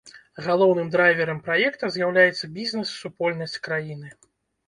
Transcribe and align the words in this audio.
Галоўным 0.45 0.87
драйверам 0.93 1.41
праекта 1.49 1.89
з'яўляецца 1.95 2.49
бізнес-супольнасць 2.55 3.61
краіны. 3.67 4.09